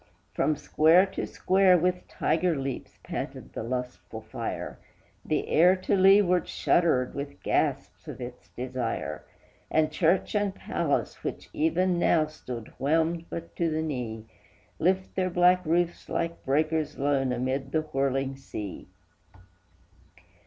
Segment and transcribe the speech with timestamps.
[0.33, 4.79] From square to square with tiger leaps panted the lustful fire,
[5.23, 9.23] The air to leeward shuddered with the gasps of its desire;
[9.69, 14.25] And church and palace, which even now stood whelmed but to the knee,
[14.79, 18.87] Lift their black roofs like breakers lone amid the whirling sea.